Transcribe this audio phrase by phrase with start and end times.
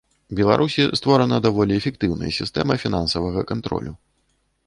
[0.37, 3.93] Беларусі створана даволі эфектыўная сістэма фінансавага кантролю.